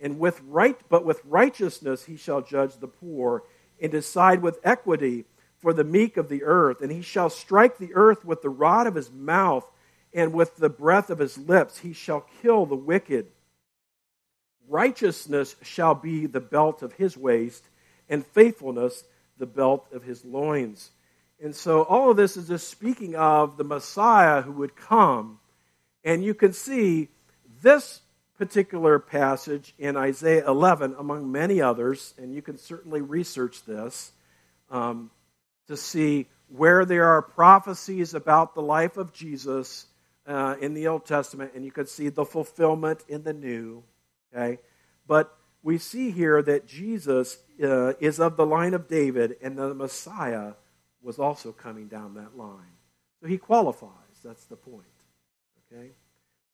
[0.00, 3.44] And with right, but with righteousness he shall judge the poor,
[3.80, 5.24] and decide with equity
[5.58, 8.86] for the meek of the earth, and he shall strike the earth with the rod
[8.86, 9.66] of his mouth,
[10.12, 13.26] and with the breath of his lips he shall kill the wicked.
[14.68, 17.64] Righteousness shall be the belt of his waist,
[18.08, 19.04] and faithfulness
[19.38, 20.90] the belt of his loins.
[21.42, 25.40] And so all of this is just speaking of the Messiah who would come.
[26.04, 27.08] And you can see
[27.62, 28.00] this
[28.36, 34.12] particular passage in Isaiah 11, among many others, and you can certainly research this.
[34.70, 35.10] Um,
[35.68, 39.86] to see where there are prophecies about the life of Jesus
[40.26, 43.82] uh, in the Old Testament, and you can see the fulfillment in the New.
[44.34, 44.58] Okay,
[45.06, 49.74] but we see here that Jesus uh, is of the line of David, and the
[49.74, 50.52] Messiah
[51.02, 52.76] was also coming down that line.
[53.20, 53.90] So he qualifies.
[54.22, 54.86] That's the point.
[55.72, 55.90] Okay,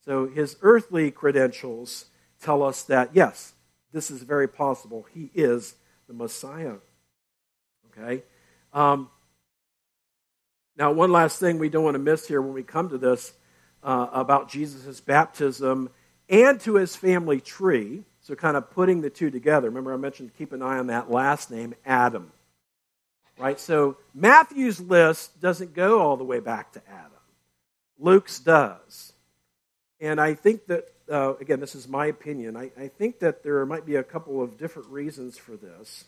[0.04, 2.06] so his earthly credentials
[2.40, 3.52] tell us that yes,
[3.92, 5.06] this is very possible.
[5.12, 5.74] He is
[6.08, 6.76] the Messiah.
[7.90, 8.22] Okay.
[8.72, 9.10] Um,
[10.76, 13.32] now, one last thing we don't want to miss here when we come to this
[13.82, 15.90] uh, about Jesus' baptism
[16.28, 18.04] and to his family tree.
[18.22, 19.68] So, kind of putting the two together.
[19.68, 22.32] Remember, I mentioned keep an eye on that last name, Adam.
[23.38, 23.58] Right?
[23.58, 27.18] So, Matthew's list doesn't go all the way back to Adam,
[27.98, 29.12] Luke's does.
[30.00, 33.64] And I think that, uh, again, this is my opinion, I, I, think that there
[33.66, 36.04] might be a couple of different reasons for this.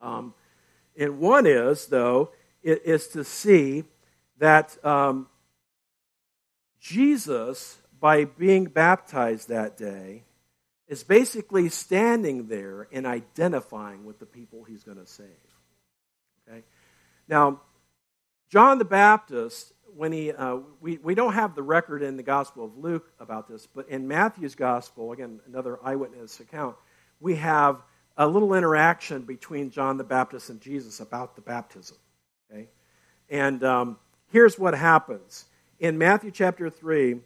[0.00, 0.34] Um,
[0.96, 3.84] and one is, though, is to see
[4.38, 5.28] that um,
[6.80, 10.24] Jesus, by being baptized that day,
[10.88, 15.26] is basically standing there and identifying with the people he's going to save.
[16.48, 16.62] Okay?
[17.28, 17.60] Now,
[18.50, 22.64] John the Baptist, when he, uh, we, we don't have the record in the Gospel
[22.64, 26.76] of Luke about this, but in Matthew's Gospel, again, another eyewitness account,
[27.20, 27.82] we have
[28.16, 31.96] a little interaction between John the Baptist and Jesus about the baptism.
[32.50, 32.68] Okay?
[33.30, 33.98] And um,
[34.30, 35.46] here's what happens.
[35.78, 37.20] In Matthew chapter 3,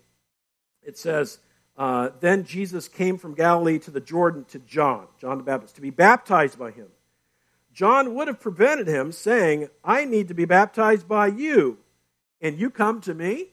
[0.82, 1.38] it says,
[1.76, 5.80] uh, Then Jesus came from Galilee to the Jordan to John, John the Baptist, to
[5.80, 6.88] be baptized by him.
[7.72, 11.78] John would have prevented him, saying, I need to be baptized by you,
[12.40, 13.48] and you come to me?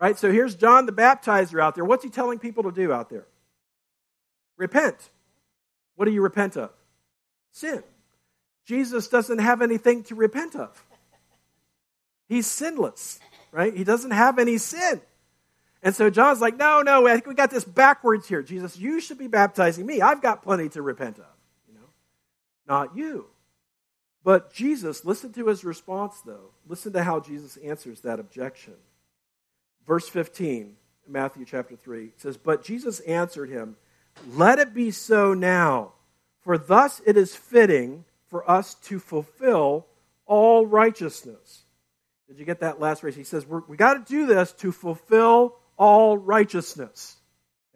[0.00, 0.18] Right?
[0.18, 1.84] So here's John the baptizer out there.
[1.84, 3.26] What's he telling people to do out there?
[4.56, 4.96] Repent.
[5.94, 6.70] What do you repent of?
[7.52, 7.82] Sin.
[8.66, 10.84] Jesus doesn't have anything to repent of.
[12.28, 13.20] He's sinless,
[13.52, 13.74] right?
[13.74, 15.00] He doesn't have any sin.
[15.82, 18.42] And so John's like, no, no, I think we got this backwards here.
[18.42, 20.00] Jesus, you should be baptizing me.
[20.00, 21.26] I've got plenty to repent of,
[21.68, 21.88] you know,
[22.66, 23.26] not you.
[24.26, 26.50] But Jesus, listen to his response, though.
[26.66, 28.74] Listen to how Jesus answers that objection.
[29.86, 30.74] Verse 15,
[31.06, 33.76] Matthew chapter 3, says, But Jesus answered him,
[34.32, 35.92] Let it be so now,
[36.40, 39.86] for thus it is fitting for us to fulfill
[40.26, 41.62] all righteousness.
[42.26, 43.14] Did you get that last phrase?
[43.14, 47.14] He says, we got to do this to fulfill all righteousness.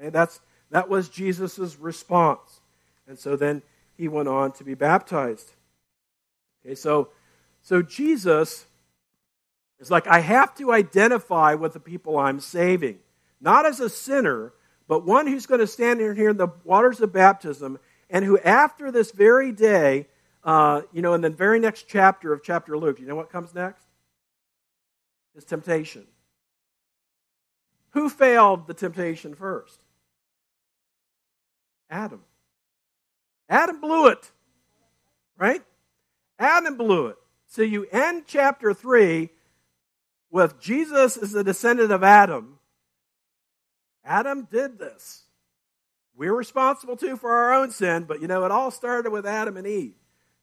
[0.00, 0.40] Okay, that's,
[0.72, 2.60] that was Jesus' response.
[3.06, 3.62] And so then
[3.96, 5.52] he went on to be baptized.
[6.64, 7.08] Okay, so,
[7.62, 8.66] so Jesus
[9.78, 12.98] is like, I have to identify with the people I'm saving,
[13.40, 14.52] not as a sinner,
[14.86, 17.78] but one who's going to stand here in the waters of baptism
[18.10, 20.06] and who, after this very day,
[20.44, 23.54] uh, you know, in the very next chapter of chapter Luke, you know what comes
[23.54, 23.86] next?
[25.34, 26.06] His temptation.
[27.90, 29.80] Who failed the temptation first?
[31.88, 32.22] Adam.
[33.48, 34.30] Adam blew it.
[35.38, 35.62] Right?
[36.40, 37.16] Adam blew it.
[37.46, 39.28] So you end chapter 3
[40.30, 42.58] with Jesus as the descendant of Adam.
[44.04, 45.24] Adam did this.
[46.16, 49.56] We're responsible too for our own sin, but you know, it all started with Adam
[49.56, 49.94] and Eve,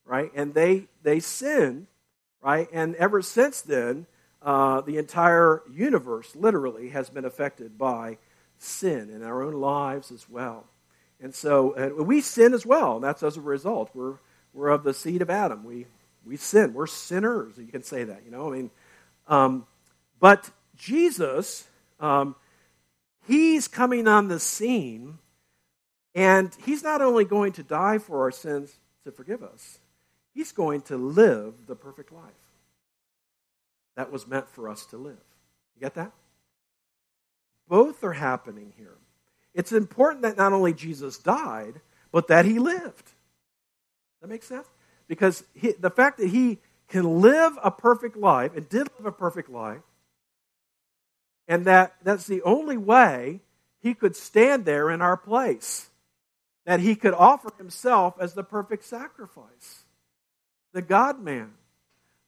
[0.06, 0.32] right?
[0.34, 1.88] And they they sinned,
[2.42, 2.68] right?
[2.72, 4.06] And ever since then,
[4.42, 8.18] uh, the entire universe literally has been affected by
[8.58, 10.66] sin in our own lives as well.
[11.20, 12.96] And so uh, we sin as well.
[12.96, 13.90] And that's as a result.
[13.94, 14.18] We're,
[14.58, 15.64] we're of the seed of Adam.
[15.64, 15.86] We,
[16.26, 16.74] we sin.
[16.74, 17.54] We're sinners.
[17.58, 18.52] You can say that, you know.
[18.52, 18.72] I mean,
[19.28, 19.68] um,
[20.20, 21.68] but Jesus,
[22.00, 22.36] um,
[23.28, 25.20] he's coming on the scene,
[26.16, 29.78] and he's not only going to die for our sins to forgive us,
[30.34, 32.24] he's going to live the perfect life
[33.96, 35.18] that was meant for us to live.
[35.76, 36.12] You get that?
[37.68, 38.96] Both are happening here.
[39.54, 41.80] It's important that not only Jesus died,
[42.12, 43.12] but that he lived.
[44.22, 44.68] That makes sense?
[45.08, 46.60] Because he, the fact that he
[46.90, 49.82] can live a perfect life and did live a perfect life,
[51.48, 53.42] and that that's the only way
[53.82, 55.90] he could stand there in our place,
[56.66, 59.84] that he could offer himself as the perfect sacrifice,
[60.74, 61.54] the God man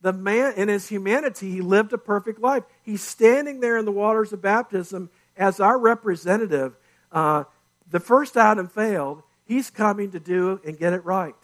[0.02, 2.64] the man in his humanity he lived a perfect life.
[2.84, 6.76] He's standing there in the waters of baptism as our representative.
[7.12, 7.44] Uh,
[7.90, 9.24] the first adam failed.
[9.46, 11.36] He's coming to do and get it right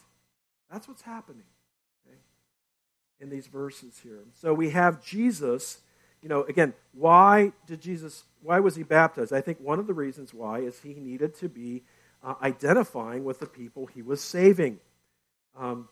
[0.76, 1.46] that's what's happening
[2.06, 2.18] okay,
[3.22, 4.20] in these verses here.
[4.34, 5.80] So we have jesus
[6.22, 9.32] you know again why did jesus why was he baptized?
[9.32, 11.84] I think one of the reasons why is he needed to be
[12.22, 14.80] uh, identifying with the people he was saving.
[15.58, 15.88] Um,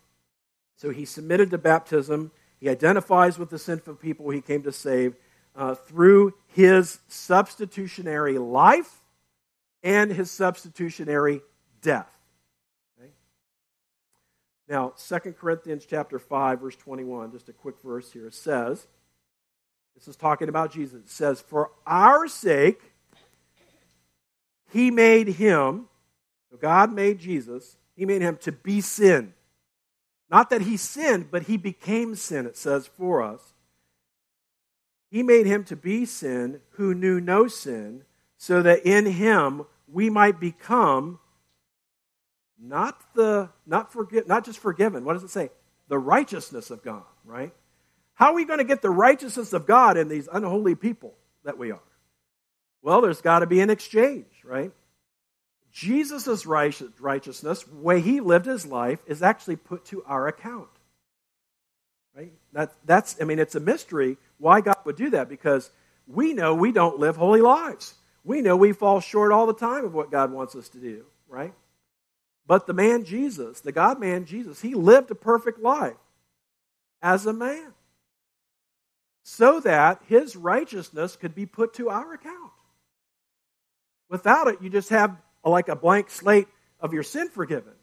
[0.76, 2.32] so he submitted to baptism.
[2.60, 5.16] He identifies with the sinful people he came to save
[5.56, 9.00] uh, through his substitutionary life
[9.82, 11.42] and his substitutionary
[11.82, 12.13] death.
[14.68, 18.88] Now, 2 Corinthians chapter 5, verse 21, just a quick verse here, says,
[19.96, 21.02] this is talking about Jesus.
[21.02, 22.82] It says, For our sake,
[24.72, 25.88] he made him,
[26.50, 29.34] so God made Jesus, he made him to be sin
[30.34, 33.54] not that he sinned, but he became sin, it says, for us.
[35.12, 38.04] He made him to be sin who knew no sin,
[38.36, 41.20] so that in him we might become
[42.60, 45.04] not the not forget not just forgiven.
[45.06, 45.50] What does it say?
[45.88, 47.54] The righteousness of God, right?
[48.16, 51.58] How are we going to get the righteousness of God in these unholy people that
[51.58, 51.80] we are?
[52.82, 54.72] Well, there's got to be an exchange, right?
[55.72, 60.70] Jesus' righteousness, way he lived his life, is actually put to our account.
[62.16, 62.32] Right?
[62.52, 65.72] That, that's, I mean, it's a mystery why God would do that because
[66.06, 67.96] we know we don't live holy lives.
[68.24, 71.06] We know we fall short all the time of what God wants us to do.
[71.28, 71.54] right?
[72.46, 75.96] But the man Jesus, the God man Jesus, he lived a perfect life
[77.02, 77.74] as a man
[79.24, 82.52] so that his righteousness could be put to our account.
[84.10, 86.48] Without it, you just have like a blank slate
[86.80, 87.74] of your sin forgiven.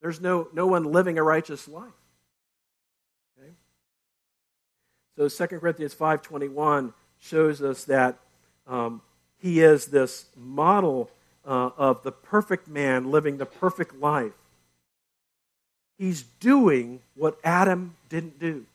[0.00, 1.92] There's no, no one living a righteous life.
[3.38, 3.52] Okay?
[5.16, 8.18] So 2 Corinthians 5.21 shows us that
[8.66, 9.00] um,
[9.38, 11.08] he is this model
[11.44, 14.32] uh, of the perfect man living the perfect life.
[15.98, 18.66] He's doing what Adam didn't do.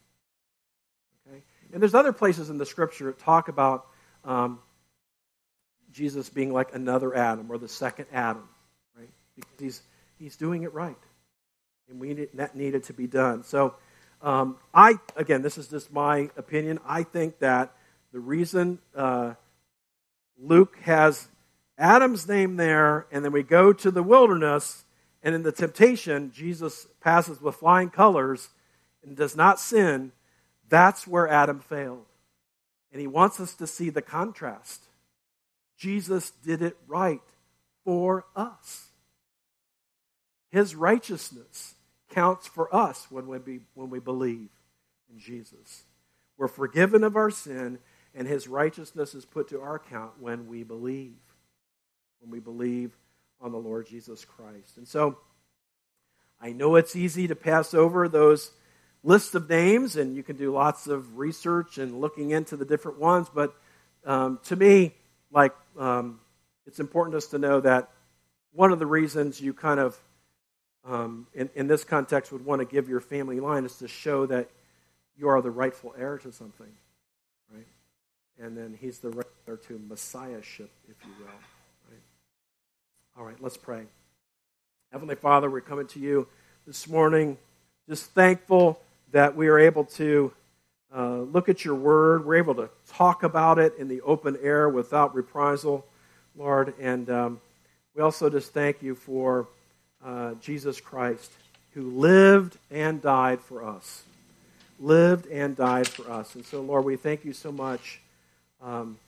[1.28, 1.42] Okay?
[1.74, 3.86] And there's other places in the scripture that talk about
[4.24, 4.60] um,
[5.92, 8.48] Jesus being like another Adam or the second Adam,
[8.98, 9.10] right?
[9.36, 9.82] Because he's,
[10.20, 10.96] he's doing it right.
[11.90, 13.44] And we need, that needed to be done.
[13.44, 13.76] So,
[14.22, 16.80] um, I, again, this is just my opinion.
[16.86, 17.74] I think that
[18.12, 19.34] the reason uh,
[20.40, 21.28] Luke has
[21.78, 24.86] Adam's name there, and then we go to the wilderness,
[25.22, 28.50] and in the temptation, Jesus passes with flying colors
[29.04, 30.12] and does not sin.
[30.70, 32.06] That's where Adam failed.
[32.92, 34.84] And he wants us to see the contrast.
[35.78, 37.22] Jesus did it right
[37.84, 38.88] for us.
[40.50, 41.76] His righteousness
[42.10, 44.50] counts for us when we, be, when we believe
[45.12, 45.84] in Jesus.
[46.38, 47.80] We're forgiven of our sin,
[48.16, 51.14] and his righteousness is put to our account when we believe.
[52.20, 52.98] When we believe
[53.42, 54.78] on the Lord Jesus Christ.
[54.78, 55.18] And so,
[56.40, 58.52] I know it's easy to pass over those
[59.04, 63.00] lists of names, and you can do lots of research and looking into the different
[63.00, 63.56] ones, but
[64.06, 64.94] um, to me,
[65.32, 66.20] like, um,
[66.66, 67.90] it's important just to know that
[68.54, 69.98] one of the reasons you kind of,
[70.86, 74.26] um, in, in this context, would want to give your family line is to show
[74.26, 74.50] that
[75.18, 76.72] you are the rightful heir to something,
[77.54, 77.68] right?
[78.40, 81.57] And then he's the right heir to messiahship, if you will.
[83.18, 83.82] All right, let's pray.
[84.92, 86.28] Heavenly Father, we're coming to you
[86.68, 87.36] this morning,
[87.90, 88.80] just thankful
[89.12, 90.32] that we are able to
[90.96, 92.28] uh, look at your word.
[92.28, 95.84] We're able to talk about it in the open air without reprisal,
[96.38, 96.76] Lord.
[96.80, 97.42] And um,
[97.96, 99.48] we also just thank you for
[100.06, 101.32] uh, Jesus Christ,
[101.74, 104.04] who lived and died for us.
[104.80, 106.36] Lived and died for us.
[106.36, 108.00] And so, Lord, we thank you so much
[108.62, 109.00] um,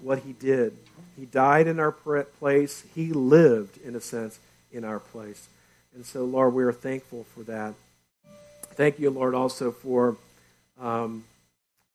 [0.00, 0.76] what he did.
[1.16, 4.38] He died in our place, he lived, in a sense,
[4.70, 5.48] in our place.
[5.94, 7.74] And so, Lord, we are thankful for that.
[8.74, 10.16] Thank you, Lord, also for
[10.78, 11.24] um,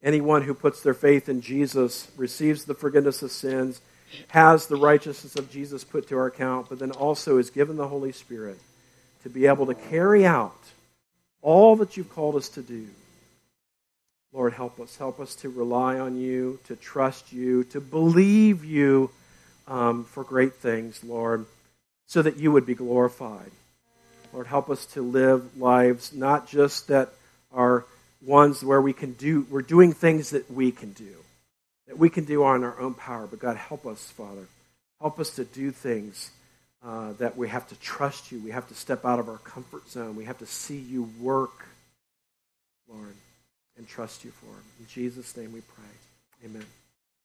[0.02, 3.80] anyone who puts their faith in Jesus receives the forgiveness of sins,
[4.30, 7.88] has the righteousness of Jesus put to our account, but then also is given the
[7.88, 8.58] Holy Spirit
[9.22, 10.58] to be able to carry out
[11.44, 12.88] all that you've called us to do.
[14.34, 14.96] Lord, help us.
[14.96, 19.12] Help us to rely on you, to trust you, to believe you
[19.68, 21.46] um, for great things, Lord,
[22.08, 23.52] so that you would be glorified.
[24.34, 27.10] Lord, help us to live lives not just that
[27.52, 27.86] are
[28.22, 31.16] ones where we can do, we're doing things that we can do,
[31.88, 33.28] that we can do on our own power.
[33.28, 34.48] But God, help us, Father.
[35.02, 36.32] Help us to do things
[36.86, 38.40] uh, that we have to trust you.
[38.40, 40.16] We have to step out of our comfort zone.
[40.16, 41.68] We have to see you work,
[42.88, 43.16] Lord,
[43.78, 44.54] and trust you for.
[44.80, 46.46] In Jesus' name we pray.
[46.46, 46.66] Amen.